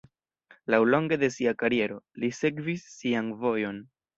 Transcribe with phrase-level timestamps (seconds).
[0.73, 3.83] Laŭlonge de sia kariero, li "sekvis sian vojon".